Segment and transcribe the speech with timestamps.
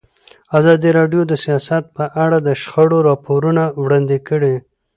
[0.57, 4.55] ازادي راډیو د سیاست په اړه د شخړو راپورونه وړاندې کړي.